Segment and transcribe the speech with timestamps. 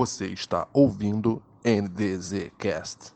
[0.00, 3.12] Você está ouvindo NDZcast.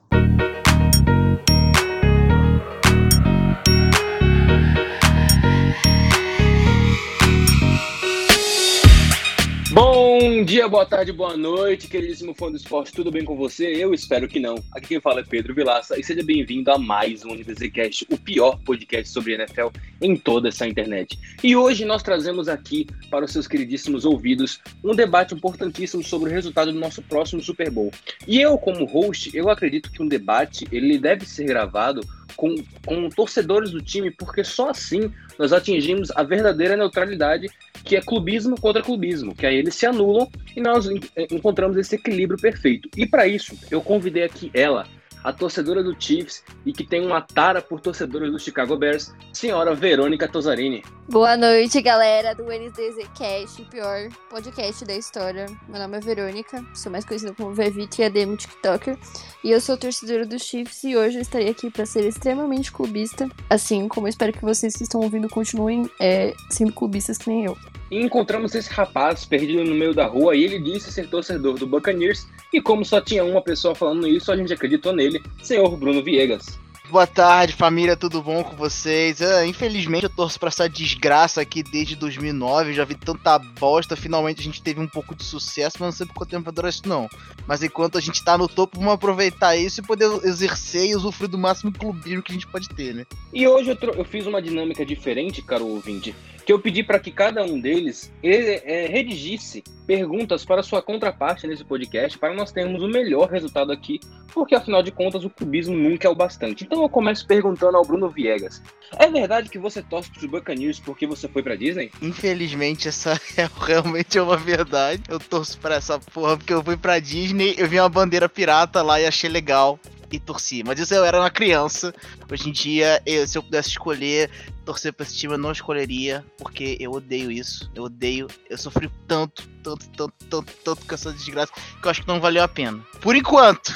[10.45, 13.64] Bom dia, boa tarde, boa noite, queridíssimo fã do esporte, tudo bem com você?
[13.64, 14.56] Eu espero que não.
[14.72, 18.60] Aqui quem fala é Pedro Vilaça e seja bem-vindo a mais um NBZcast, o pior
[18.62, 19.68] podcast sobre NFL
[20.02, 21.19] em toda essa internet.
[21.42, 26.33] E hoje nós trazemos aqui para os seus queridíssimos ouvidos um debate importantíssimo sobre o
[26.34, 27.91] resultado do nosso próximo Super Bowl.
[28.28, 32.02] E eu, como host, eu acredito que um debate ele deve ser gravado
[32.37, 37.48] com, com torcedores do time, porque só assim nós atingimos a verdadeira neutralidade,
[37.84, 40.89] que é clubismo contra clubismo, que aí eles se anulam e nós
[41.30, 42.89] encontramos esse equilíbrio perfeito.
[42.97, 44.87] E para isso, eu convidei aqui ela,
[45.24, 49.74] a torcedora do Chiefs e que tem uma tara por torcedores do Chicago Bears, senhora
[49.74, 50.84] Verônica Tosarini.
[51.09, 55.47] Boa noite, galera do NDZ Cast, pior podcast da história.
[55.67, 58.98] Meu nome é Verônica, sou mais conhecida como Vevite e ADM TikToker,
[59.42, 63.28] e eu sou torcedora do Chiefs e hoje eu estarei aqui para ser extremamente clubista,
[63.48, 67.56] assim como espero que vocês que estão ouvindo continuem é, sendo clubistas que nem eu.
[67.91, 71.67] E encontramos esse rapaz perdido no meio da rua e ele disse ser torcedor do
[71.67, 72.27] Buccaneers.
[72.55, 76.56] E como só tinha uma pessoa falando isso, a gente acreditou nele, senhor Bruno Viegas.
[76.88, 79.20] Boa tarde, família, tudo bom com vocês?
[79.20, 84.41] Ah, infelizmente eu torço pra essa desgraça aqui desde 2009, já vi tanta bosta, finalmente
[84.41, 86.70] a gente teve um pouco de sucesso, mas não sei por quanto tempo vai durar
[86.70, 87.08] isso não.
[87.44, 91.28] Mas enquanto a gente tá no topo, vamos aproveitar isso e poder exercer e usufruir
[91.28, 93.05] do máximo clubismo que a gente pode ter, né?
[93.33, 96.14] E hoje eu, eu fiz uma dinâmica diferente, caro ouvinte
[96.45, 101.64] que eu pedi para que cada um deles é, redigisse perguntas para sua contraparte nesse
[101.64, 104.01] podcast, para nós termos o melhor resultado aqui,
[104.33, 106.64] porque afinal de contas o cubismo nunca é o bastante.
[106.64, 108.62] Então eu começo perguntando ao Bruno Viegas:
[108.98, 111.91] é verdade que você torce para os Buccaneers porque você foi para Disney?
[112.03, 115.03] Infelizmente essa é realmente uma verdade.
[115.08, 118.83] Eu torço para essa porra porque eu fui para Disney, eu vi uma bandeira pirata
[118.83, 119.79] lá e achei legal
[120.14, 120.63] e torci.
[120.64, 121.95] Mas isso eu era uma criança.
[122.30, 124.30] Hoje em dia, eu, se eu pudesse escolher
[124.64, 127.70] torcer pra esse time, eu não escolheria, porque eu odeio isso.
[127.75, 128.26] Eu odeio.
[128.49, 132.20] Eu sofri tanto, tanto, tanto, tanto, tanto com essa desgraça que eu acho que não
[132.20, 132.81] valeu a pena.
[133.00, 133.73] Por enquanto.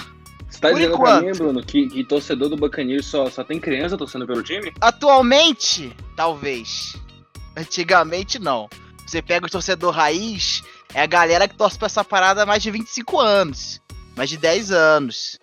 [0.49, 1.21] Você tá Por dizendo enquanto.
[1.21, 4.73] pra mim, Bruno, que, que torcedor do Buccaneers só, só tem criança torcendo pelo time?
[4.81, 6.97] Atualmente, talvez.
[7.57, 8.69] Antigamente, não.
[9.07, 10.63] Você pega o torcedor raiz,
[10.95, 13.81] é a galera que torce pra essa parada há mais de 25 anos.
[14.17, 15.39] Mais de 10 anos.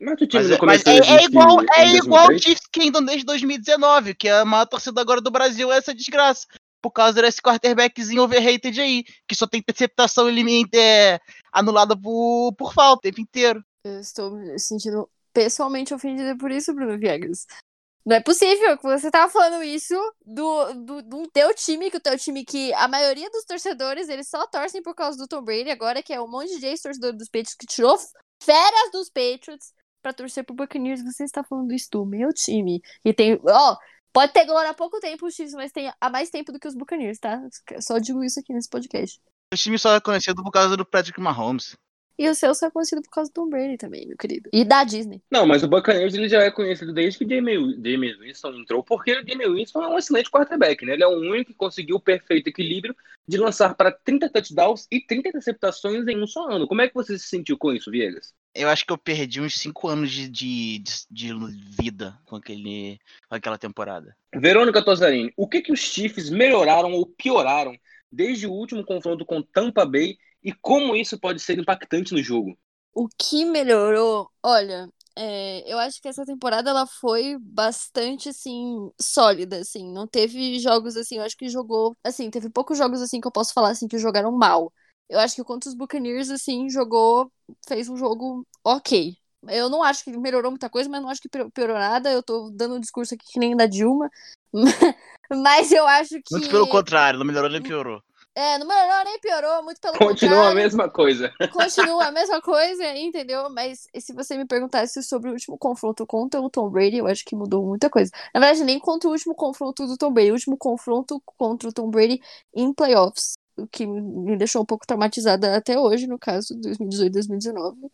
[0.00, 4.28] Mas o time mas, é, é, igual, é igual o Chiefs Kingdom desde 2019, que
[4.28, 6.46] é a maior torcida agora do Brasil é essa desgraça.
[6.80, 10.28] Por causa desse quarterbackzinho overrated aí, que só tem interceptação
[10.72, 11.18] é,
[11.52, 13.64] anulada por, por falta o tempo inteiro.
[13.82, 17.46] Eu estou me sentindo pessoalmente ofendida por isso, Bruno Viegas.
[18.06, 19.94] Não é possível que você tava falando isso
[20.24, 24.28] do, do, do teu time, que o teu time que a maioria dos torcedores, eles
[24.28, 27.28] só torcem por causa do Tom Brady, agora que é um monte de ex-torcedor dos
[27.28, 27.98] Patriots que tirou
[28.40, 29.72] férias dos Patriots
[30.02, 32.80] para torcer pro Buccaneers, você está falando isso do meu time.
[33.04, 33.76] E tem, ó,
[34.12, 36.68] pode ter glória há pouco tempo os Chiefs, mas tem há mais tempo do que
[36.68, 37.40] os Buccaneers, tá?
[37.80, 39.20] Só digo isso aqui nesse podcast.
[39.52, 41.76] O time só é conhecido por causa do Patrick Mahomes.
[42.18, 44.50] E o seu só é conhecido por causa do Tom Brady também, meu querido.
[44.52, 45.22] E da Disney.
[45.30, 49.24] Não, mas o Buccaneers ele já é conhecido desde que James Winston entrou, porque o
[49.24, 50.94] James Winston é um excelente quarterback, né?
[50.94, 52.94] Ele é o único que conseguiu o perfeito equilíbrio
[53.26, 56.66] de lançar para 30 touchdowns e 30 interceptações em um só ano.
[56.66, 58.34] Como é que você se sentiu com isso, Viegas?
[58.58, 61.32] Eu acho que eu perdi uns 5 anos de, de, de,
[61.80, 62.98] vida com, aquele,
[63.28, 64.16] com aquela temporada.
[64.34, 67.78] Verônica Tosarini, o que, que os Chiefs melhoraram ou pioraram
[68.10, 72.58] desde o último confronto com Tampa Bay e como isso pode ser impactante no jogo?
[72.92, 74.28] O que melhorou?
[74.42, 80.58] Olha, é, eu acho que essa temporada ela foi bastante assim sólida, assim, não teve
[80.58, 83.70] jogos assim, eu acho que jogou, assim, teve poucos jogos assim que eu posso falar
[83.70, 84.72] assim que jogaram mal.
[85.08, 87.30] Eu acho que contra os Buccaneers assim jogou,
[87.66, 89.16] fez um jogo OK.
[89.46, 92.10] Eu não acho que melhorou muita coisa, mas não acho que piorou nada.
[92.10, 94.10] Eu tô dando um discurso aqui que nem da Dilma.
[95.30, 96.32] mas eu acho que.
[96.32, 98.02] Muito pelo contrário, não melhorou nem piorou.
[98.38, 100.36] É, não melhorou nem piorou, muito pelo Continua contrário.
[100.36, 101.32] Continua a mesma coisa.
[101.52, 103.50] Continua a mesma coisa, entendeu?
[103.50, 107.24] Mas se você me perguntasse sobre o último confronto contra o Tom Brady, eu acho
[107.24, 108.12] que mudou muita coisa.
[108.32, 111.72] Na verdade, nem contra o último confronto do Tom Brady, o último confronto contra o
[111.72, 112.20] Tom Brady
[112.54, 117.90] em playoffs, que me deixou um pouco traumatizada até hoje, no caso, 2018 2019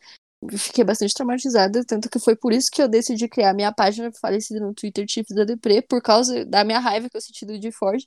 [0.58, 4.60] fiquei bastante traumatizada, tanto que foi por isso que eu decidi criar minha página falecida
[4.60, 7.72] no Twitter Chiefs da Depre, por causa da minha raiva que eu senti do de
[7.72, 8.02] Ford.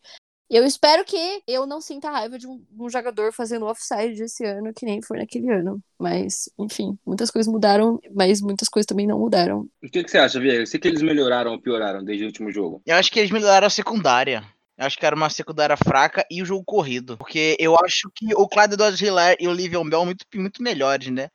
[0.49, 4.73] Eu espero que eu não sinta raiva de um, um, jogador fazendo offside esse ano,
[4.73, 5.81] que nem foi naquele ano.
[5.99, 9.67] Mas, enfim, muitas coisas mudaram, mas muitas coisas também não mudaram.
[9.83, 10.65] O que, que você acha, Vieira?
[10.65, 12.81] Você que eles melhoraram ou pioraram desde o último jogo?
[12.85, 14.41] Eu acho que eles melhoraram a secundária.
[14.77, 17.17] Eu acho que era uma secundária fraca e o jogo corrido.
[17.17, 21.09] Porque eu acho que o Clyde Dodge Hiller e o Livion Bell muito, muito melhores,
[21.09, 21.29] né?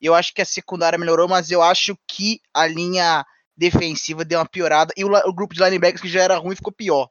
[0.00, 3.24] Eu acho que a secundária melhorou, mas eu acho que a linha
[3.56, 4.92] defensiva deu uma piorada.
[4.96, 7.08] E o, o grupo de linebackers que já era ruim ficou pior.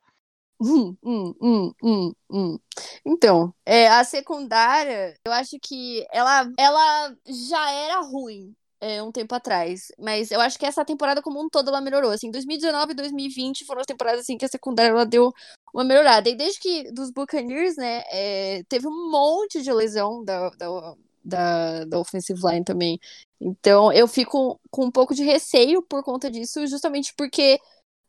[0.59, 2.59] Hum, hum, hum, hum, hum.
[3.05, 9.33] Então, é, a secundária, eu acho que ela, ela já era ruim é, um tempo
[9.35, 9.91] atrás.
[9.97, 12.11] Mas eu acho que essa temporada como um todo ela melhorou.
[12.11, 15.33] Assim, 2019 e 2020 foram as temporadas assim, que a secundária ela deu
[15.73, 16.29] uma melhorada.
[16.29, 21.85] E desde que dos Buccaneers, né, é, teve um monte de lesão da, da, da,
[21.85, 22.99] da offensive line também.
[23.39, 27.59] Então eu fico com um pouco de receio por conta disso, justamente porque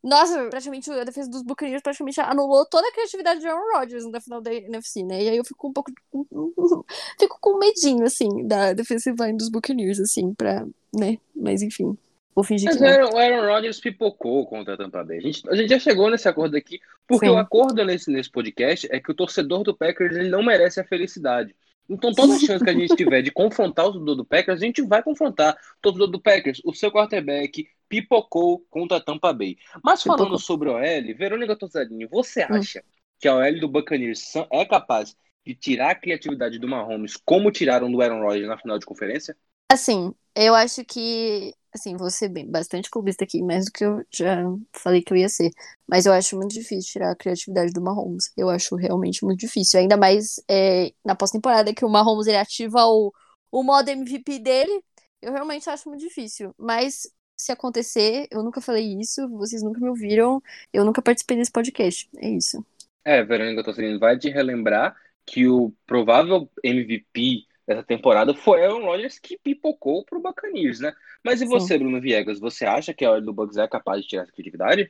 [0.03, 4.21] nossa, praticamente a defesa dos Buccaneers praticamente anulou toda a criatividade de Aaron Rodgers na
[4.21, 5.25] final da NFC, né?
[5.25, 5.91] E aí eu fico um pouco.
[7.19, 10.65] fico com medinho, assim, da defensive line dos Buccaneers, assim, pra.
[10.95, 11.19] né?
[11.35, 11.97] Mas enfim.
[12.35, 12.85] Vou fingir Mas que.
[12.85, 15.19] O Aaron Rodgers pipocou contra a Tampa Bay.
[15.19, 17.33] A gente, a gente já chegou nesse acordo aqui, porque Sim.
[17.33, 20.85] o acordo nesse, nesse podcast é que o torcedor do Packers ele não merece a
[20.85, 21.53] felicidade.
[21.89, 24.65] Então, toda a chance que a gente tiver de confrontar o torcedor do Packers, a
[24.65, 26.61] gente vai confrontar o torcedor do Packers.
[26.65, 29.57] O seu quarterback pipocou contra a Tampa Bay.
[29.83, 30.39] Mas falando Pipocou.
[30.39, 32.67] sobre a OL, Verônica Tozzadini, você Hum.
[32.67, 32.85] acha
[33.19, 37.91] que a OL do Buccaneers é capaz de tirar a criatividade do Mahomes como tiraram
[37.91, 39.37] do Aaron Rodgers na final de conferência?
[39.71, 41.55] Assim, eu acho que.
[41.75, 44.39] Assim, vou ser bem, bastante clubista aqui, mais do que eu já
[44.73, 45.51] falei que eu ia ser.
[45.87, 48.33] Mas eu acho muito difícil tirar a criatividade do Mahomes.
[48.37, 49.79] Eu acho realmente muito difícil.
[49.79, 53.13] Ainda mais é, na pós-temporada que o Mahomes ele ativa o,
[53.53, 54.83] o modo MVP dele.
[55.21, 56.55] Eu realmente acho muito difícil.
[56.59, 57.03] Mas
[57.39, 60.43] se acontecer, eu nunca falei isso, vocês nunca me ouviram,
[60.73, 62.09] eu nunca participei desse podcast.
[62.17, 62.65] É isso.
[63.05, 69.19] É, Verônica Tosselino vai te relembrar que o provável MVP dessa temporada foi Aaron Rodgers
[69.19, 70.93] que pipocou pro Buccaneers, né?
[71.23, 72.41] Mas e você, Bruno Viegas?
[72.41, 74.87] Você acha que a hora do Bucks é capaz de tirar essa criatividade?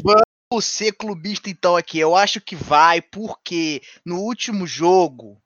[0.50, 1.98] Vou ser clubista então aqui.
[1.98, 5.40] Eu acho que vai, porque no último jogo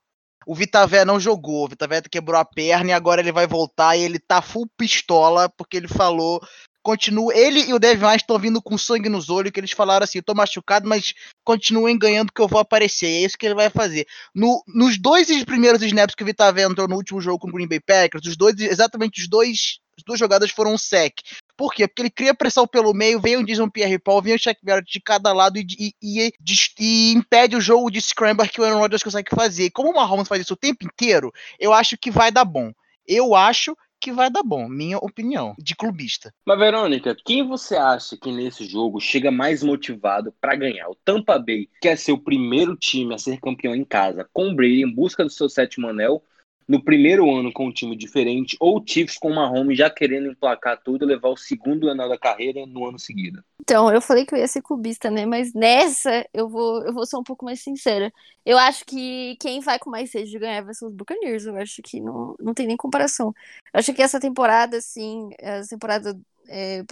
[0.46, 1.64] o Vitavé não jogou.
[1.64, 5.48] O Vitavé quebrou a perna e agora ele vai voltar e ele tá full pistola
[5.48, 6.40] porque ele falou.
[6.82, 10.18] Continua, ele e o Devin estão vindo com sangue nos olhos, que eles falaram assim,
[10.18, 11.14] eu tô machucado, mas
[11.44, 13.06] continuem ganhando que eu vou aparecer.
[13.06, 14.04] É isso que ele vai fazer.
[14.34, 17.68] No, nos dois primeiros snaps que o Vitavé entrou no último jogo com o Green
[17.68, 21.20] Bay Packers, os dois, exatamente os dois, as duas jogadas foram um sec.
[21.56, 21.86] Por quê?
[21.86, 24.90] Porque ele cria pressão pelo meio, vem o Jason Pierre Paul, vem o Shaq Barrett
[24.90, 26.32] de cada lado e, e, e,
[26.80, 29.70] e impede o jogo de scramble que o Aaron Rodgers consegue fazer.
[29.70, 32.72] Como o Mahomes faz isso o tempo inteiro, eu acho que vai dar bom.
[33.06, 36.34] Eu acho que vai dar bom, minha opinião, de clubista.
[36.44, 40.88] Mas, Verônica, quem você acha que nesse jogo chega mais motivado para ganhar?
[40.88, 44.54] O Tampa Bay quer ser o primeiro time a ser campeão em casa, com o
[44.56, 46.20] Brady em busca do seu sétimo anel,
[46.68, 50.80] no primeiro ano com um time diferente, ou Chiefs com o Mahomes já querendo emplacar
[50.82, 53.38] tudo e levar o segundo anel da carreira no ano seguinte?
[53.60, 55.24] Então, eu falei que eu ia ser clubista, né?
[55.24, 58.12] Mas nessa eu vou, eu vou ser um pouco mais sincera.
[58.44, 61.46] Eu acho que quem vai com mais sede de ganhar vai ser os Buccaneers.
[61.46, 63.32] Eu acho que não, não tem nem comparação.
[63.72, 66.18] Eu acho que essa temporada, assim, essa temporada,
[66.48, 66.82] é,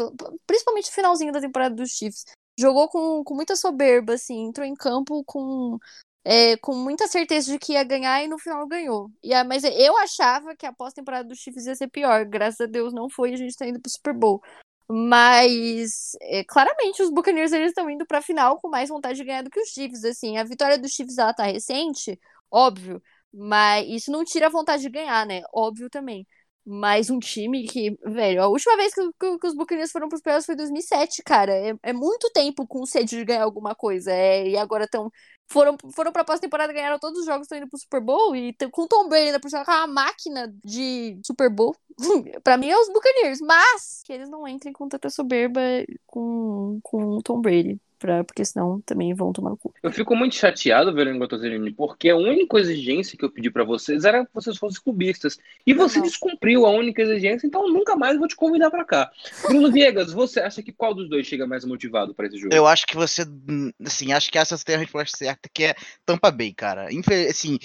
[0.46, 2.24] principalmente o finalzinho da temporada dos Chiefs,
[2.58, 5.78] jogou com, com muita soberba, assim, entrou em campo com
[6.24, 9.10] é, com muita certeza de que ia ganhar e no final ganhou.
[9.22, 12.24] E, mas eu achava que a pós-temporada dos Chiefs ia ser pior.
[12.26, 14.42] Graças a Deus não foi a gente tá indo pro Super Bowl.
[14.88, 19.42] Mas é, claramente os Buccaneers eles estão indo pra final com mais vontade de ganhar
[19.42, 20.04] do que os Chiefs.
[20.04, 22.18] Assim, a vitória dos Chiefs ela tá recente,
[22.50, 23.00] óbvio,
[23.32, 25.42] mas isso não tira a vontade de ganhar, né?
[25.54, 26.26] Óbvio também.
[26.72, 30.20] Mas um time que, velho, a última vez que, que- que os Buccaneers foram pros
[30.22, 31.52] playoffs foi em 2007, cara.
[31.52, 34.12] É, é muito tempo com sede de ganhar alguma coisa.
[34.12, 35.10] É, e agora estão
[35.50, 38.86] foram, foram pra pós-temporada, ganharam todos os jogos, estão indo pro Super Bowl e com
[38.86, 41.74] Tom Brady ainda por cima, com uma máquina de Super Bowl.
[42.44, 45.60] pra mim é os Buccaneers, mas que eles não entrem com tanta soberba
[46.06, 49.72] com, com Tom Brady, pra, porque senão também vão tomar no cu.
[49.82, 54.04] Eu fico muito chateado, Verônica Tozzolini, porque a única exigência que eu pedi pra vocês
[54.04, 55.38] era que vocês fossem clubistas.
[55.66, 56.06] E você Não.
[56.06, 59.10] descumpriu a única exigência, então eu nunca mais vou te convidar pra cá.
[59.46, 62.52] Bruno Viegas, você acha que qual dos dois chega mais motivado pra esse jogo?
[62.54, 65.74] Eu acho que você, hum, assim, acho que essa tem a resposta certa, que é
[66.04, 66.92] Tampa Bay, cara.
[66.92, 67.58] Infel- assim,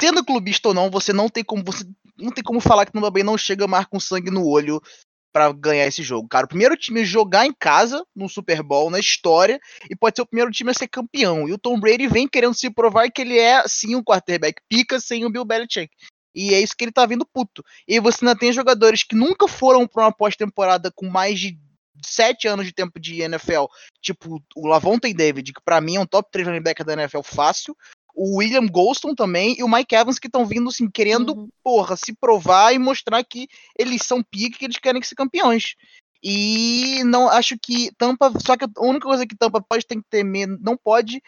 [0.00, 1.84] sendo clubista ou não, você não tem como você
[2.18, 4.80] não tem como falar que Tampa Bay não chega mais com sangue no olho
[5.32, 6.46] pra ganhar esse jogo, cara.
[6.46, 10.22] O primeiro time a jogar em casa no Super Bowl na história e pode ser
[10.22, 11.48] o primeiro time a ser campeão.
[11.48, 14.98] E o Tom Brady vem querendo se provar que ele é sim um quarterback pica
[15.00, 15.92] sem o Bill Belichick.
[16.34, 17.64] E é isso que ele tá vindo puto.
[17.86, 21.58] E você ainda tem jogadores que nunca foram pra uma pós-temporada com mais de
[22.04, 23.64] sete anos de tempo de NFL,
[24.00, 27.76] tipo o Lavonte David, que pra mim é um top 3 linebacker da NFL fácil,
[28.22, 31.48] o William Golston também e o Mike Evans que estão vindo assim querendo, Uhum.
[31.64, 33.48] porra, se provar e mostrar que
[33.78, 35.74] eles são pique, que eles querem ser campeões.
[36.22, 40.04] E não acho que Tampa, só que a única coisa que Tampa pode ter que
[40.10, 41.22] temer, não pode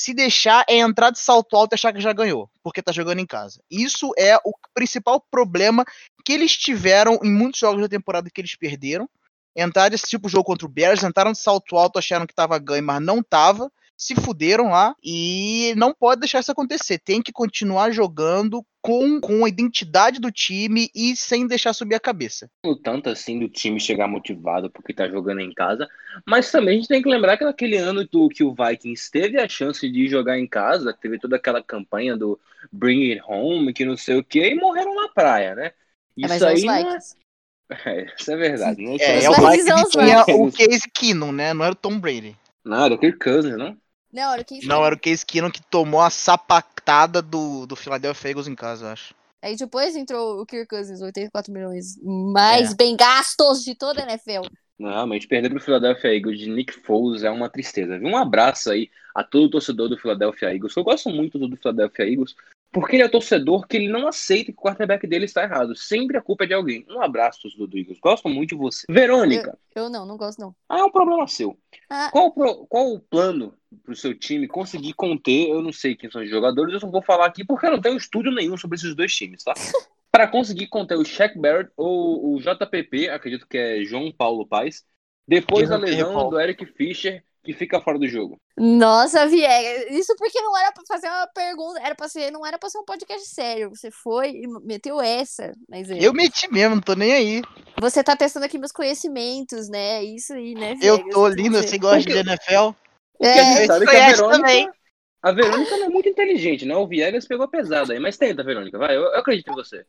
[0.00, 3.18] Se deixar é entrar de salto alto e achar que já ganhou, porque tá jogando
[3.18, 3.60] em casa.
[3.68, 5.84] Isso é o principal problema
[6.24, 9.08] que eles tiveram em muitos jogos da temporada que eles perderam.
[9.56, 12.56] Entraram desse tipo de jogo contra o Bears, entraram de salto alto, acharam que tava
[12.60, 13.72] ganho, mas não tava.
[13.98, 17.00] Se fuderam lá e não pode deixar isso acontecer.
[17.00, 22.00] Tem que continuar jogando com, com a identidade do time e sem deixar subir a
[22.00, 22.48] cabeça.
[22.64, 25.88] o tanto assim do time chegar motivado porque tá jogando em casa,
[26.24, 29.36] mas também a gente tem que lembrar que naquele ano do, que o Vikings teve
[29.38, 32.38] a chance de jogar em casa, teve toda aquela campanha do
[32.72, 35.72] Bring It Home, que não sei o que, e morreram na praia, né?
[36.22, 36.62] É, Isso é aí.
[36.62, 36.98] não é-.
[37.84, 38.82] É, isso é verdade.
[38.82, 40.52] Não, É, Os é o Vikings os tinha o.
[40.52, 41.52] Case Keenum, né?
[41.52, 42.34] Não era o Tom Brady.
[42.64, 43.76] não era o Kirk Cousins, não?
[44.12, 48.30] Não, era quem Não, era o Case Keenum que tomou a sapatada do, do Philadelphia
[48.30, 49.14] Eagles em casa, eu acho.
[49.42, 52.74] Aí depois entrou o Kirk Cousins, 84 milhões mais É.
[52.74, 54.48] bem gastos de toda a NFL.
[54.78, 57.98] Não, realmente, perder pro Philadelphia Eagles de Nick Foles é uma tristeza.
[57.98, 58.08] viu?
[58.08, 60.76] Um abraço aí a todo o torcedor do Philadelphia Eagles.
[60.76, 62.34] Eu gosto muito do Philadelphia Eagles,
[62.70, 65.74] porque ele é torcedor que ele não aceita que o quarterback dele está errado.
[65.74, 66.84] Sempre a culpa é de alguém.
[66.88, 67.98] Um abraço, Eagles.
[68.00, 68.84] Gosto muito de você.
[68.90, 70.54] Verônica, Eu não, não gosto não.
[70.68, 71.58] ah, é um problema seu.
[71.88, 72.10] Ah.
[72.12, 75.48] Qual, o pro- qual o plano pro seu time conseguir conter?
[75.48, 77.80] Eu não sei quem são os jogadores, eu só vou falar aqui porque eu não
[77.80, 79.54] tenho estudo nenhum sobre esses dois times, tá?
[80.10, 84.84] Para conseguir conter o Shaq Barrett ou o JPP, acredito que é João Paulo Paz,
[85.26, 88.36] depois da lesão do Eric Fischer, que fica fora do jogo.
[88.58, 92.58] Nossa, Viegas, isso porque não era pra fazer uma pergunta, era pra ser, não era
[92.58, 93.70] pra ser um podcast sério.
[93.70, 95.98] Você foi e meteu essa, mas é.
[96.00, 97.42] Eu meti mesmo, não tô nem aí.
[97.80, 100.02] Você tá testando aqui meus conhecimentos, né?
[100.04, 101.14] Isso aí, né, Eu Viegas?
[101.14, 102.74] tô Então lindo, você- você gosta Porque- de NFL?
[103.20, 104.70] É, gente sabe que a conhece Verônica, também.
[105.22, 106.76] a Verônica não é muito inteligente, né?
[106.76, 109.84] O Viegas pegou pesado aí, mas tenta, Verônica, vai, eu, eu acredito em você.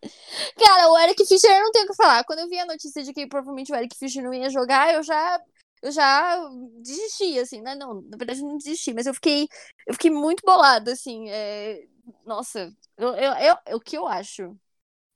[0.57, 2.23] Cara, o Eric Fischer eu não tenho o que falar.
[2.23, 5.03] Quando eu vi a notícia de que provavelmente o Eric Fischer não ia jogar, eu
[5.03, 5.39] já
[5.81, 6.37] eu já
[6.81, 7.75] desisti, assim, né?
[7.75, 9.47] Não, na verdade não desisti, mas eu fiquei
[9.87, 11.29] eu fiquei muito bolada, assim.
[11.29, 11.87] é,
[12.25, 13.33] Nossa, eu, eu,
[13.67, 14.57] eu- o que eu acho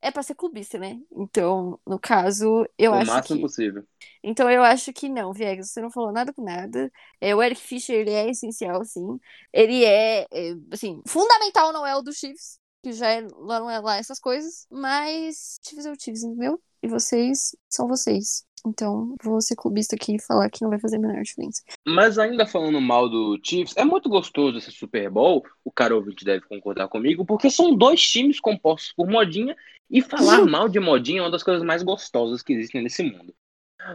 [0.01, 0.99] é pra ser clubista, né?
[1.11, 3.85] Então, no caso, eu o acho máximo que possível.
[4.23, 6.91] então eu acho que não, Viegas, você não falou nada com nada.
[7.21, 9.19] É, o Eric Fischer, ele é essencial, sim.
[9.51, 13.69] Ele é, é, assim, fundamental não é o do Chiefs, que já é, lá não
[13.69, 16.61] é lá essas coisas, mas Chiefs é o Chiefs, entendeu?
[16.81, 18.45] E vocês são vocês.
[18.65, 21.61] Então, vou ser clubista aqui e falar que não vai fazer a menor diferença.
[21.85, 26.23] Mas ainda falando mal do Chiefs, é muito gostoso esse Super Bowl, o cara ouvinte
[26.23, 29.55] deve concordar comigo, porque são dois times compostos por modinha,
[29.89, 33.33] e falar mal de modinha é uma das coisas mais gostosas que existem nesse mundo.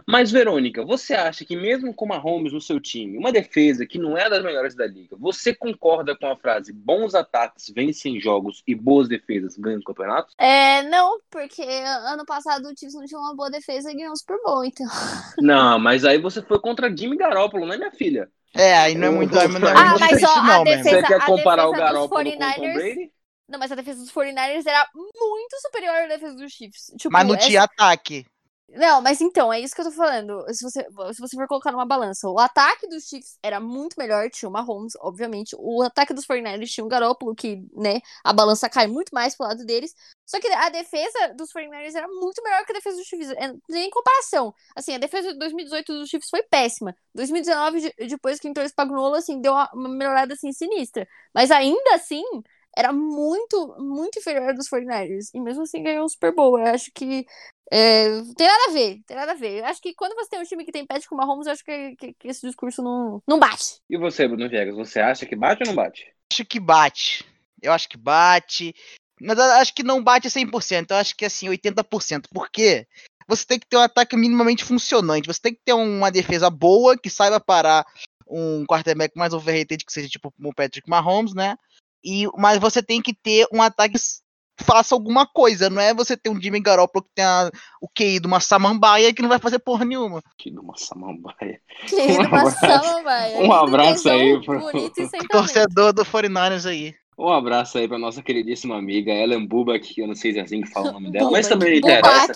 [0.07, 4.17] Mas, Verônica, você acha que mesmo com Mahomes no seu time, uma defesa que não
[4.17, 8.75] é das melhores da liga, você concorda com a frase bons ataques vencem jogos e
[8.75, 10.33] boas defesas ganham campeonatos?
[10.37, 14.17] É, não, porque ano passado o Chiefs não tinha uma boa defesa e ganhou o
[14.17, 14.85] Super Bowl, então.
[15.39, 18.29] Não, mas aí você foi contra Jimmy Garoppolo, né, minha filha?
[18.53, 19.33] É, aí não é muito.
[19.33, 21.71] Não é muito Ah, mas ó, a não, meu defesa- Você quer a comparar o
[21.71, 23.11] Garoppolo com o Tom 49ers Brady?
[23.47, 26.91] Não, mas a defesa dos 49ers era muito superior à defesa dos Chiefs.
[26.97, 28.25] Tipo, Mas não essa- tinha ataque.
[28.75, 30.45] Não, mas então, é isso que eu tô falando.
[30.53, 30.83] Se você,
[31.13, 34.51] se você for colocar numa balança, o ataque dos Chiefs era muito melhor, tinha o
[34.51, 35.55] Mahomes, obviamente.
[35.57, 39.47] O ataque dos 49ers tinha o Garoppolo, que, né, a balança cai muito mais pro
[39.47, 39.93] lado deles.
[40.23, 43.31] Só que a defesa dos 49ers era muito melhor que a defesa dos Chiefs.
[43.31, 44.53] É, nem comparação.
[44.75, 46.95] Assim, a defesa de 2018 dos Chiefs foi péssima.
[47.15, 51.07] 2019, de- depois que entrou esse Spagnuolo, assim, deu uma, uma melhorada, assim, sinistra.
[51.33, 52.23] Mas ainda assim,
[52.77, 55.29] era muito, muito inferior dos 49ers.
[55.33, 56.59] E mesmo assim ganhou o Super Bowl.
[56.59, 57.25] Eu acho que
[57.71, 59.59] é, tem nada a ver, tem nada a ver.
[59.59, 61.53] Eu acho que quando você tem um time que tem pet com o Mahomes, eu
[61.53, 63.79] acho que, que- que esse discurso não, não bate.
[63.89, 66.07] E você, Bruno Viegas, você acha que bate ou não bate?
[66.31, 67.25] Acho que bate.
[67.61, 68.73] Eu acho que bate.
[69.21, 70.91] Mas eu acho que não bate 100%.
[70.91, 72.29] Eu acho que assim, 80%.
[72.31, 72.87] Por quê?
[73.27, 75.27] Você tem que ter um ataque minimamente funcionante.
[75.27, 77.85] Você tem que ter uma defesa boa, que saiba parar
[78.27, 81.55] um quarterback mais overrated, que seja tipo o Patrick Mahomes, né?
[82.03, 83.95] E, mas você tem que ter um ataque
[84.57, 85.69] que faça alguma coisa.
[85.69, 87.49] Não é você ter um Jimmy Garoppolo que tem a-
[87.81, 90.21] o QI de uma samambaia que não vai fazer porra nenhuma.
[90.37, 91.61] Que de uma samambaia.
[91.87, 93.35] Querido, Um abraço- passamos, vai.
[93.43, 94.71] um abraço aí pro-.
[95.29, 96.93] Torcedor do 49ers aí.
[97.17, 100.41] Um abraço aí pra nossa queridíssima amiga Ellen Bubak, que eu não sei se é
[100.41, 102.27] assim que fala o nome dela, mas também não interessa.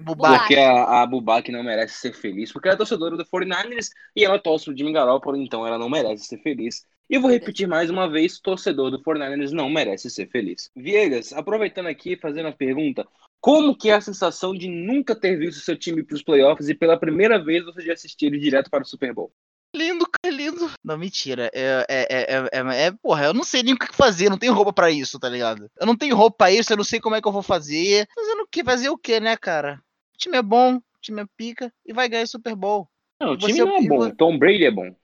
[0.00, 0.38] Bubac.
[0.40, 3.86] Porque a, a Bubak não merece ser feliz, porque ela é torcedora do 49ers
[4.16, 6.82] e ela torce pro Jimmy Garoppolo, então ela não merece ser feliz.
[7.08, 10.70] E vou repetir mais uma vez, torcedor do 49ers não merece ser feliz.
[10.74, 13.06] Viegas, aproveitando aqui, fazendo a pergunta,
[13.40, 16.98] como que é a sensação de nunca ter visto seu time pros playoffs e pela
[16.98, 19.32] primeira vez você já assistir ele direto para o Super Bowl?
[19.74, 20.70] Lindo, cara, lindo.
[20.84, 21.50] Não, mentira.
[21.54, 24.38] É, é, é, é, é, é- porra, eu não sei nem o que fazer, não
[24.38, 25.70] tenho roupa pra isso, tá ligado?
[25.80, 28.06] Eu não tenho roupa pra isso, eu não sei como é que eu vou fazer.
[28.14, 28.62] Fazendo o que?
[28.62, 29.82] Fazer o que, né, cara?
[30.14, 32.88] O time é bom, o time é pica e vai ganhar Super Bowl.
[33.20, 34.94] Não, o Você time não é é o- bom, Tom Brady é bom.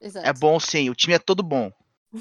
[0.00, 0.26] Exato.
[0.26, 1.72] É bom sim, o time é todo bom.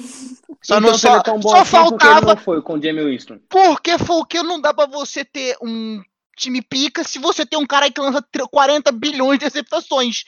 [0.62, 2.36] Só, então, não, ele só, é tão bom só assim, por que ele faltava.
[2.36, 3.40] não foi com o Jamie Winston.
[3.48, 6.02] Porque porque não dá pra você ter um
[6.36, 10.24] time pica se você tem um cara que lança tr- 40 bilhões de receptações.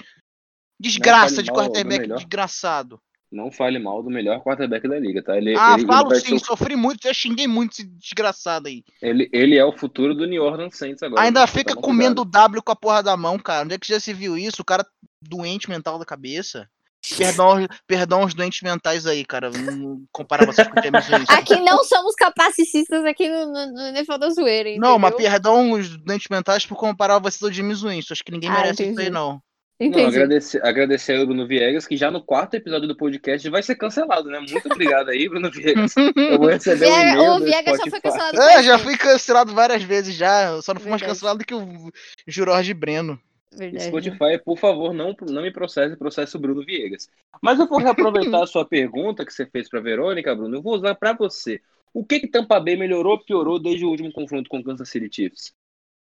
[0.80, 3.00] Desgraça de quarterback desgraçado.
[3.32, 5.36] Não fale mal do melhor quarterback da liga, tá?
[5.36, 7.84] Ele, Ah, ele, ele falo vai sim, ser o- sofri muito, já xinguei muito esse
[7.84, 8.84] desgraçado aí.
[9.02, 11.24] ele, ele é o futuro do New Orleans Saints agora.
[11.24, 11.48] Ainda né?
[11.48, 12.44] fica Toma comendo cuidado.
[12.44, 13.66] W com a porra da mão, cara.
[13.66, 14.62] Onde é que já se viu isso?
[14.62, 14.86] O cara
[15.22, 16.70] doente mental da cabeça.
[17.16, 19.50] Perdão, aos- perdão aos doentes mentais aí, cara.
[19.50, 21.34] Não comparar vocês com o James Winston.
[21.34, 24.90] Aqui não somos capacitistas aqui no, no, no da zoeira, entendeu?
[24.90, 28.14] Não, mas perdão os doentes mentais por comparar vocês ao James Winston.
[28.14, 29.10] Acho que ninguém Ah, merece isso aí, entendi.
[29.10, 29.42] não.
[29.80, 30.08] Não, Entendi.
[30.08, 34.28] agradecer, agradecer ao Bruno Viegas, que já no quarto episódio do podcast vai ser cancelado,
[34.28, 34.40] né?
[34.40, 35.94] Muito obrigado aí, Bruno Viegas.
[36.18, 39.84] Eu vou receber um e-mail o Viegas já foi cancelado É, já fui cancelado várias
[39.84, 40.46] vezes já.
[40.46, 41.92] Eu só não fui mais cancelado que o
[42.26, 43.20] Jorge Breno.
[43.54, 43.86] Verdade.
[43.86, 47.10] Spotify, por favor, não, não me processe, processe o Bruno Viegas.
[47.42, 50.58] Mas eu vou reaproveitar a sua pergunta que você fez para Verônica, Bruno.
[50.58, 51.62] Eu vou usar para você.
[51.94, 54.89] O que que Tampa Bay melhorou ou piorou desde o último confronto com o Kansas
[54.89, 55.54] City Chiefs?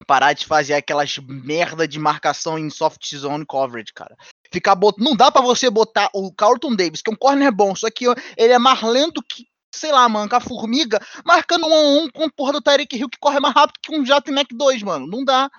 [0.06, 4.16] Parar de fazer aquelas merda de marcação em soft zone coverage, cara.
[4.52, 5.00] Ficar bot...
[5.00, 8.06] Não dá pra você botar o Carlton Davis, que é um corner bom, só que
[8.36, 12.10] ele é mais lento que, sei lá, mano, que a formiga, marcando um a um
[12.10, 14.82] com o porra do Tyreek Hill que corre mais rápido que um jato Mac 2,
[14.82, 15.06] mano.
[15.06, 15.50] Não dá.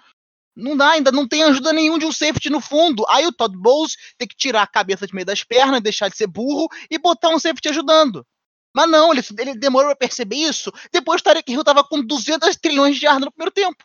[0.55, 3.05] Não dá, ainda não tem ajuda nenhum de um safety no fundo.
[3.09, 6.17] Aí o Todd Bowles tem que tirar a cabeça de meio das pernas, deixar de
[6.17, 8.25] ser burro e botar um safety ajudando.
[8.73, 10.71] Mas não, ele, ele demorou pra perceber isso.
[10.91, 13.83] Depois o Tarek Hill tava com 200 trilhões de yardas no primeiro tempo.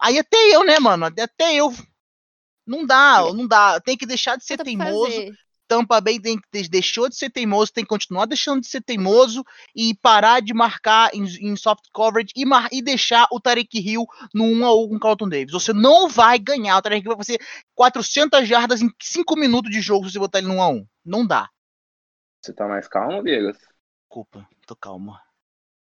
[0.00, 1.06] Aí até eu, né, mano?
[1.06, 1.72] Até eu.
[2.66, 3.80] Não dá, não dá.
[3.80, 5.04] Tem que deixar de ser teimoso.
[5.04, 5.32] fazer.
[5.68, 9.44] Tampa Bay tem, que- deixou de ser teimoso, tem que continuar deixando de ser teimoso
[9.76, 14.06] e parar de marcar em, em soft coverage e, mar- e deixar o Tarek Hill
[14.34, 15.52] no 1 a 1 com o Carlton Davis.
[15.52, 16.78] Você não vai ganhar.
[16.78, 17.38] O Tarek Hill vai fazer
[17.74, 20.86] 400 jardas em 5 minutos de jogo se você botar ele no 1 a 1
[21.04, 21.48] Não dá.
[22.40, 23.58] Você tá mais calmo, Viegas?
[24.00, 25.14] Desculpa, tô calmo.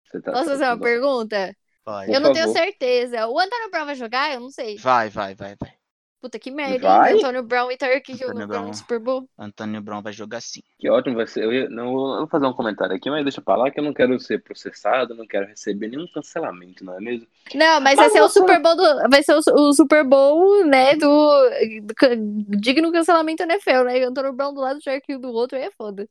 [0.05, 1.57] Você tá, Posso fazer uma pergunta?
[1.85, 3.27] Vai, eu não tenho certeza.
[3.27, 4.33] O Antônio Brown vai jogar?
[4.33, 4.79] Eu não sei.
[4.79, 5.55] vai, vai, vai.
[5.61, 5.84] vai.
[6.25, 7.13] Puta que merda, Vai?
[7.13, 7.19] hein?
[7.19, 8.73] Antônio Brown e Tarek Hill no Brown.
[8.73, 9.29] Super Bowl.
[9.39, 10.63] Antônio Brown vai jogar sim.
[10.79, 11.45] Que ótimo vai ser.
[11.45, 13.85] Eu, ia- não, eu vou fazer um comentário aqui, mas deixa pra lá que eu
[13.85, 17.27] não quero ser processado, não quero receber nenhum cancelamento, não é mesmo?
[17.55, 19.11] Não, mas Mas vai ser o Super Bowl do.
[19.11, 20.97] Vai ser o, o Super Bowl, né?
[20.97, 21.51] Do,
[21.83, 24.03] do digno cancelamento NFL, né?
[24.03, 26.09] Antônio Brown do lado, Tarek Hill do outro, aí é foda.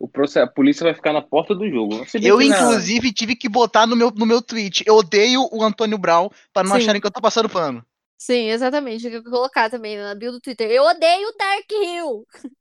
[0.00, 2.04] O processo, a polícia vai ficar na porta do jogo.
[2.12, 4.84] Bem Eu, inclusive, tive que botar no meu, no meu tweet.
[4.86, 6.78] Eu odeio o Antônio Brown pra não Sim.
[6.78, 7.84] acharem que eu tô passando pano.
[8.18, 9.06] Sim, exatamente.
[9.06, 10.70] Eu vou colocar também na bio do Twitter.
[10.70, 12.26] Eu odeio o Dark Hill.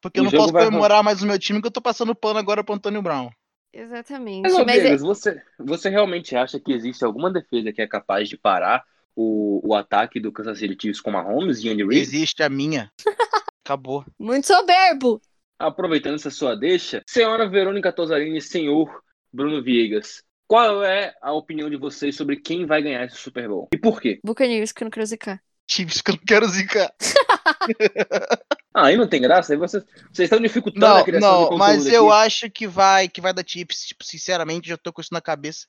[0.00, 2.14] Porque O eu não posso vai comemorar mais o meu time que eu tô passando
[2.14, 3.28] pano agora pro Antônio Brown.
[3.72, 4.42] Exatamente.
[4.42, 8.28] Mas, Mas é- Viegas, você, você realmente acha que existe alguma defesa que é capaz
[8.28, 12.00] de parar o, o ataque do Kansas City Chiefs com Mahomes e Andy Reid?
[12.00, 12.90] Existe a minha.
[13.64, 14.04] Acabou.
[14.18, 15.20] muito soberbo.
[15.58, 21.70] Aproveitando essa sua deixa, senhora Verônica Tosarini e senhor Bruno Viegas, qual é a opinião
[21.70, 23.68] de vocês sobre quem vai ganhar esse Super Bowl?
[23.72, 24.18] E por quê?
[24.24, 25.40] Buccaneers, que eu não quero zicar.
[25.70, 26.92] Chiefs que eu não quero zicar.
[28.72, 29.82] Ah, aí não tem graça, aí vocês,
[30.12, 32.26] vocês estão dificultando a Não, criação de não, mas eu aqui.
[32.26, 33.80] acho que vai, que vai dar Chiefs.
[33.86, 35.66] Tipo, sinceramente, já tô com isso na cabeça.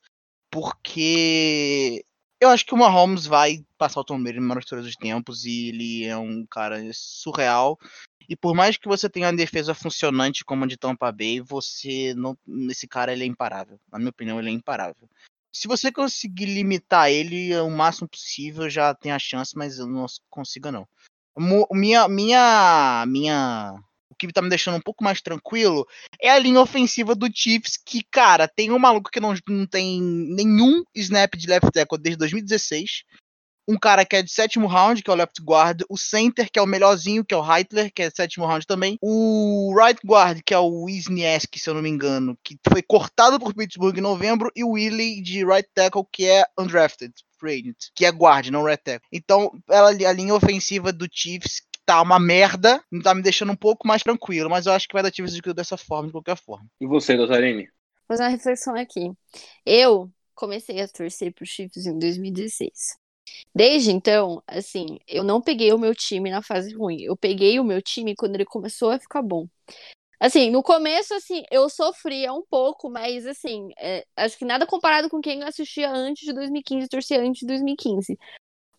[0.51, 2.05] Porque
[2.39, 4.95] eu acho que o Mahomes vai passar o Tom Brady no maior de todos os
[4.95, 7.75] tempos e ele é um cara surreal.
[8.27, 12.13] E por mais que você tenha uma defesa funcionante como a de Tampa Bay, você
[12.15, 12.37] não.
[12.69, 13.79] Esse cara ele é imparável.
[13.91, 15.09] Na minha opinião, ele é imparável.
[15.51, 20.05] Se você conseguir limitar ele o máximo possível, já tem a chance, mas eu não
[20.29, 20.87] consigo não.
[21.71, 25.85] Minha, minha, minha, o que tá me deixando um pouco mais tranquilo
[26.21, 30.01] é a linha ofensiva do Chiefs, que, cara, tem um maluco que não, não tem
[30.01, 33.03] nenhum snap de left tackle desde 2016.
[33.71, 35.83] Um cara que é de sétimo round, que é o left guard.
[35.89, 38.67] O center, que é o melhorzinho, que é o Heitler, que é de sétimo round
[38.67, 38.97] também.
[39.01, 43.39] O right guard, que é o Wisniewski, se eu não me engano, que foi cortado
[43.39, 44.51] por Pittsburgh em novembro.
[44.53, 47.13] E o Willie, de right tackle, que é undrafted.
[47.39, 49.07] free agent, Que é guard, não right tackle.
[49.09, 53.87] Então, ela, a linha ofensiva do Chiefs tá uma merda, tá me deixando um pouco
[53.87, 56.65] mais tranquilo, mas eu acho que vai dar Chiefs dessa forma, de qualquer forma.
[56.79, 57.63] E você, Tosarini?
[57.63, 59.11] Vou fazer uma reflexão aqui.
[59.65, 63.00] Eu comecei a torcer pro Chiefs em 2016.
[63.53, 67.01] Desde então, assim, eu não peguei o meu time na fase ruim.
[67.01, 69.47] Eu peguei o meu time quando ele começou a ficar bom.
[70.19, 75.09] Assim, no começo, assim, eu sofria um pouco, mas, assim, é, acho que nada comparado
[75.09, 78.17] com quem assistia antes de 2015, torcia antes de 2015.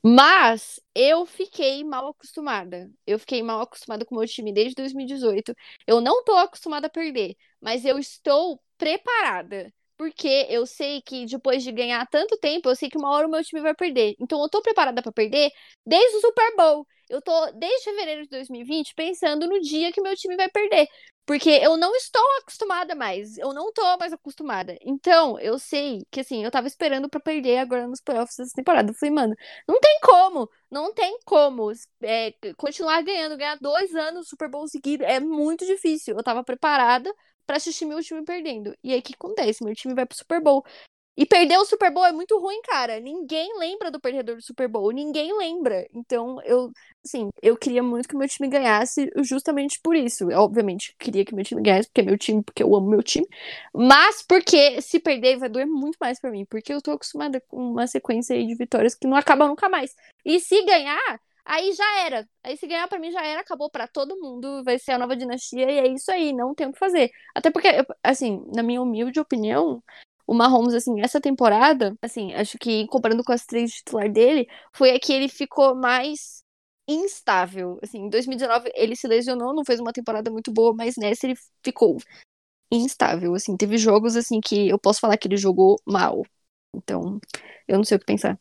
[0.05, 2.91] Mas eu fiquei mal acostumada.
[3.07, 5.55] Eu fiquei mal acostumada com o meu time desde 2018.
[5.87, 9.73] Eu não tô acostumada a perder, mas eu estou preparada.
[10.03, 13.31] Porque eu sei que depois de ganhar tanto tempo, eu sei que uma hora o
[13.31, 14.17] meu time vai perder.
[14.19, 15.49] Então eu tô preparada pra perder
[15.87, 16.85] desde o Super Bowl.
[17.09, 20.89] eu tô desde fevereiro de 2020 pensando no dia que meu time vai perder.
[21.25, 23.39] Porque eu não estou acostumada mais.
[23.39, 24.77] Eu não tô mais acostumada.
[24.83, 28.91] Então, eu sei que, assim, eu tava esperando para perder agora nos playoffs dessa temporada.
[28.91, 29.35] Eu falei, mano,
[29.69, 30.51] não tem como.
[30.69, 31.71] Não tem como
[32.03, 33.37] é, continuar ganhando.
[33.37, 36.17] Ganhar dois anos Super Bowl seguido é muito difícil.
[36.17, 37.09] Eu tava preparada
[37.47, 38.75] para assistir meu time perdendo.
[38.83, 39.65] E aí, o que acontece?
[39.65, 40.65] Meu time vai pro Super Bowl.
[41.15, 42.99] E perder o Super Bowl é muito ruim, cara.
[42.99, 44.91] Ninguém lembra do perdedor do Super Bowl.
[44.91, 45.87] Ninguém lembra.
[45.95, 46.73] Então, eu,
[47.05, 50.31] assim, eu queria muito que meu time ganhasse justamente por isso.
[50.31, 53.03] Eu, obviamente, queria que meu time ganhasse, porque é meu time, porque eu amo meu
[53.03, 53.27] time.
[53.75, 56.47] Mas porque se perder vai doer muito mais para mim.
[56.47, 59.95] Porque eu tô acostumada com uma sequência de vitórias que não acaba nunca mais.
[60.25, 62.29] E se ganhar, aí já era.
[62.43, 65.17] Aí se ganhar para mim já era, acabou para todo mundo, vai ser a nova
[65.17, 67.11] dinastia e é isso aí, não tem o que fazer.
[67.35, 67.69] Até porque,
[68.03, 69.83] assim, na minha humilde opinião,
[70.27, 74.91] o Mahomes, assim, essa temporada, assim, acho que comparando com as três titular dele, foi
[74.95, 76.43] a que ele ficou mais
[76.89, 77.79] instável.
[77.83, 81.35] Assim, em 2019 ele se lesionou, não fez uma temporada muito boa, mas nessa ele
[81.65, 81.99] ficou
[82.71, 83.57] instável, assim.
[83.57, 86.23] Teve jogos, assim, que eu posso falar que ele jogou mal.
[86.75, 87.21] Então,
[87.69, 88.39] eu não sei o que pensar.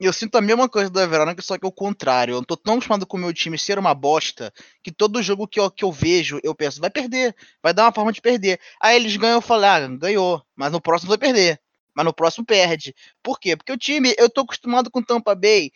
[0.00, 2.34] Eu sinto a mesma coisa da Verônica, só que é o contrário.
[2.34, 4.52] Eu tô tão acostumado com o meu time ser uma bosta
[4.82, 7.92] que todo jogo que eu, que eu vejo, eu penso, vai perder, vai dar uma
[7.92, 8.60] forma de perder.
[8.80, 11.60] Aí eles ganham, eu falo, ah, ganhou, mas no próximo vai perder.
[11.94, 12.94] Mas no próximo perde.
[13.22, 13.56] Por quê?
[13.56, 15.70] Porque o time, eu tô acostumado com Tampa Bay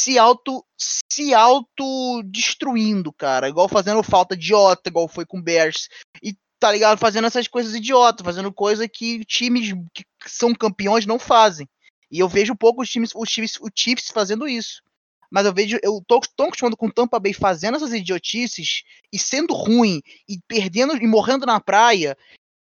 [0.00, 5.88] se auto se auto destruindo, cara, igual fazendo falta idiota, igual foi com Bears.
[6.22, 11.18] E tá ligado, fazendo essas coisas idiotas, fazendo coisa que times que são campeões não
[11.18, 11.68] fazem.
[12.10, 14.82] E eu vejo pouco os times, os times, o Chiefs fazendo isso.
[15.30, 19.18] Mas eu vejo, eu tô tão acostumado com o Tampa Bay fazendo essas idiotices e
[19.18, 22.16] sendo ruim e perdendo e morrendo na praia,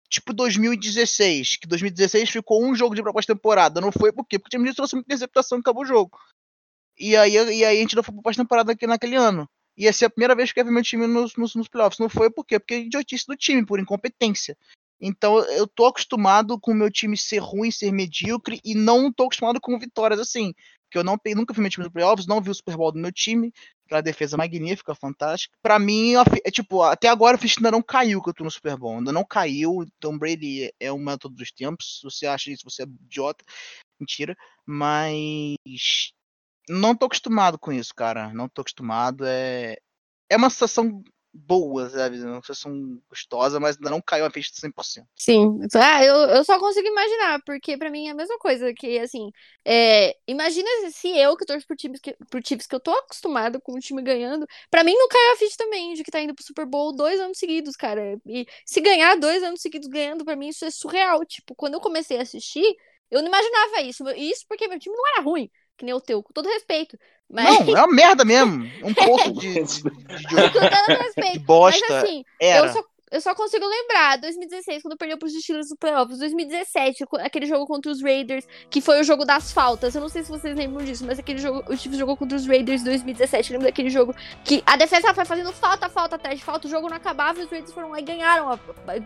[0.10, 3.80] tipo 2016, que 2016 ficou um jogo de proposta temporada.
[3.80, 4.40] Não foi por quê?
[4.40, 6.18] Porque o time trouxe muita interceptação e acabou o jogo.
[6.98, 9.48] E aí, e aí a gente não foi pra pós-temporada naquele ano.
[9.78, 12.00] Ia ser a primeira vez que eu vi meu time nos, nos, nos playoffs.
[12.00, 12.60] Não foi por quê?
[12.60, 14.58] Porque é idiotice do time, por incompetência.
[15.00, 19.24] Então eu tô acostumado com o meu time ser ruim, ser medíocre, e não tô
[19.24, 20.54] acostumado com vitórias assim.
[20.90, 23.00] Porque eu não, nunca vi meu time no playoffs, não vi o Super Bowl do
[23.00, 23.54] meu time,
[23.86, 25.56] aquela defesa magnífica, fantástica.
[25.62, 28.50] Para mim, é tipo, até agora o Fish ainda não caiu que eu tô no
[28.50, 29.86] Super Bowl, ainda não caiu.
[30.00, 32.00] Tom Brady é o método dos tempos.
[32.00, 33.46] Se você acha isso, você é idiota.
[34.00, 34.36] Mentira.
[34.66, 36.12] Mas
[36.68, 38.34] não tô acostumado com isso, cara.
[38.34, 39.26] Não tô acostumado.
[39.26, 39.78] É,
[40.30, 41.04] é uma sensação
[41.34, 42.20] boa, sabe?
[42.24, 45.08] Uma sensação gostosa, mas ainda não caiu a ficha 100%.
[45.16, 45.60] Sim.
[45.76, 49.30] Ah, eu, eu só consigo imaginar, porque para mim é a mesma coisa, que assim,
[49.66, 53.62] é, imagina se eu que torço por times que, por times que eu tô acostumado
[53.62, 56.34] com o time ganhando, para mim não caiu a ficha também, de que tá indo
[56.34, 58.18] pro Super Bowl dois anos seguidos, cara.
[58.26, 61.24] E se ganhar dois anos seguidos ganhando, para mim isso é surreal.
[61.26, 62.76] Tipo, quando eu comecei a assistir,
[63.12, 64.08] eu não imaginava isso.
[64.10, 67.00] Isso porque meu time não era ruim que nem o teu, com todo respeito.
[67.30, 67.66] Mas...
[67.66, 68.70] Não, é uma merda mesmo.
[68.84, 69.84] Um pouco de, de, de,
[71.16, 71.86] de, de bosta.
[71.90, 72.68] Mas assim, era.
[72.68, 76.20] eu só eu só consigo lembrar 2016, quando perdeu pros Steelers no playoffs.
[76.20, 79.96] 2017, aquele jogo contra os Raiders, que foi o jogo das faltas.
[79.96, 82.46] Eu não sei se vocês lembram disso, mas aquele jogo, o Chiefs jogou contra os
[82.46, 83.50] Raiders em 2017.
[83.50, 86.70] Eu lembro daquele jogo que a defesa foi fazendo falta, falta atrás de falta, o
[86.70, 88.58] jogo não acabava e os Raiders foram lá e ganharam a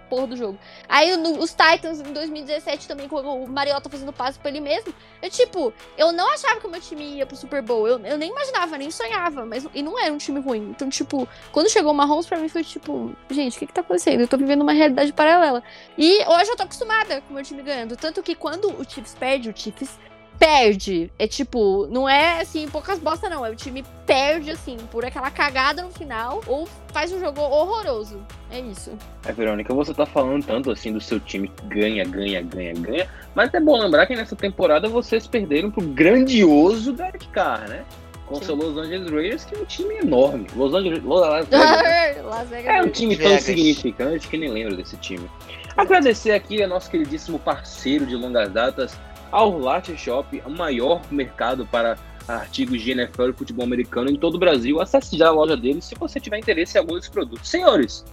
[0.09, 0.59] porra do jogo.
[0.89, 4.93] Aí no, os Titans em 2017 também, com o Mariota fazendo passe pra ele mesmo.
[5.21, 7.87] Eu, tipo, eu não achava que o meu time ia pro Super Bowl.
[7.87, 10.71] Eu, eu nem imaginava, nem sonhava, mas e não era um time ruim.
[10.71, 13.79] Então, tipo, quando chegou o Mahomes, pra mim foi tipo, gente, o que que tá
[13.79, 13.92] acontecendo?
[13.93, 14.21] Acontecendo.
[14.21, 15.63] Eu tô vivendo uma realidade paralela.
[15.97, 17.95] E hoje eu tô acostumada com o meu time ganhando.
[17.95, 19.97] Tanto que quando o Chiefs perde, o Chiefs
[20.39, 21.11] perde.
[21.17, 23.45] É tipo, não é assim, poucas bosta, não.
[23.45, 28.19] É o time perde, assim, por aquela cagada no final, ou faz um jogo horroroso.
[28.51, 28.91] É isso.
[29.25, 33.09] É, Verônica, você tá falando tanto assim do seu time ganha, ganha, ganha, ganha.
[33.33, 37.85] Mas é bom lembrar que nessa temporada vocês perderam pro grandioso Derek Carr, né?
[38.25, 40.47] Com o seu Los Angeles Raiders, que é um time enorme.
[40.55, 45.29] Los Angeles, Las Vegas, é um time tão significante que nem lembro desse time.
[45.75, 48.97] Agradecer aqui a nosso queridíssimo parceiro de longas datas,
[49.31, 54.35] ao Latte Shop, o maior mercado para artigos de NFL e futebol americano em todo
[54.35, 54.79] o Brasil.
[54.79, 57.49] Acesse já a loja deles se você tiver interesse em algum desses produtos.
[57.49, 58.05] Senhores,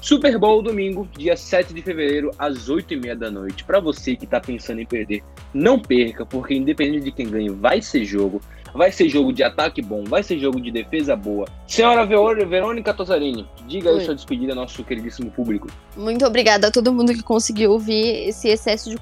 [0.00, 3.64] Super Bowl domingo, dia 7 de fevereiro, às 8h30 da noite.
[3.64, 7.82] Para você que está pensando em perder, não perca, porque independente de quem ganhe, vai
[7.82, 8.40] ser jogo.
[8.78, 11.48] Vai ser jogo de ataque bom, vai ser jogo de defesa boa.
[11.66, 15.66] Senhora Verônica Tosarini, diga aí sua despedida ao nosso queridíssimo público.
[15.96, 18.96] Muito obrigada a todo mundo que conseguiu ouvir esse excesso de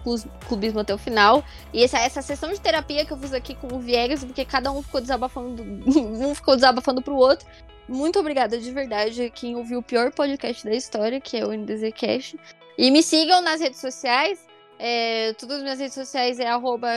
[0.48, 1.44] clubismo até o final.
[1.74, 4.72] E essa, essa sessão de terapia que eu fiz aqui com o Viegas, porque cada
[4.72, 7.46] um ficou desabafando, um ficou desabafando pro outro.
[7.86, 11.92] Muito obrigada de verdade quem ouviu o pior podcast da história, que é o NDZ
[11.94, 12.34] Cash.
[12.78, 14.38] E me sigam nas redes sociais.
[14.78, 16.88] É, todas as minhas redes sociais é arroba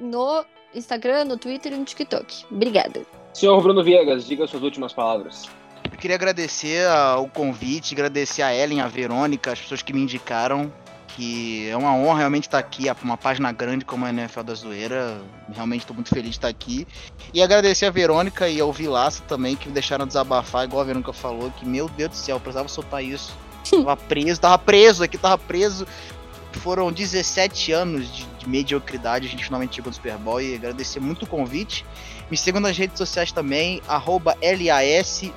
[0.00, 2.44] no Instagram, no Twitter e no TikTok.
[2.50, 3.02] Obrigada.
[3.32, 5.48] Senhor Bruno Viegas, diga suas últimas palavras.
[5.90, 6.86] Eu queria agradecer
[7.18, 10.72] o convite, agradecer a Ellen, a Verônica, as pessoas que me indicaram.
[11.16, 15.20] Que é uma honra realmente estar aqui, uma página grande como a NFL da Zoeira.
[15.52, 16.86] Realmente estou muito feliz de estar aqui.
[17.34, 21.12] E agradecer a Verônica e ao Vilaça também, que me deixaram desabafar, igual a Verônica
[21.12, 23.36] falou, que, meu Deus do céu, eu precisava soltar isso.
[23.70, 25.86] Tava preso, tava preso aqui, tava preso.
[26.58, 31.00] Foram 17 anos de, de mediocridade, a gente finalmente chegou no Super Bowl e agradecer
[31.00, 31.84] muito o convite.
[32.30, 35.36] Me sigam nas redes sociais também, arroba L-A-S-V-I-E-G-A-Z,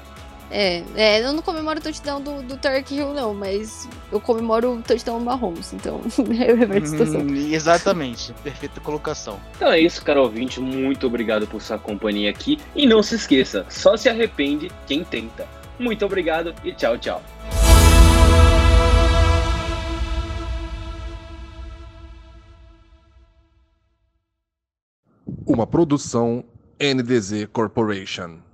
[0.50, 4.74] É, é, eu não comemoro o touchdown do, do Tark Hill, não, mas eu comemoro
[4.74, 7.20] o touchdown do Mahomes, então reverto a situação.
[7.20, 8.32] Hum, exatamente.
[8.44, 9.40] Perfeita colocação.
[9.56, 10.60] Então é isso, cara ouvinte.
[10.60, 12.58] Muito obrigado por sua companhia aqui.
[12.74, 15.48] E não se esqueça, só se arrepende quem tenta.
[15.78, 17.22] Muito obrigado e tchau, tchau.
[25.44, 26.44] Uma produção
[26.80, 28.45] NDZ Corporation.